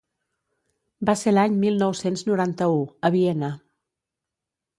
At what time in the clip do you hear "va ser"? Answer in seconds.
1.09-1.33